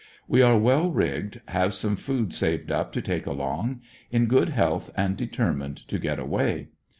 [0.27, 4.89] We are well rigged, have some food saved up to take along; in good health
[4.97, 6.69] and determined to get away.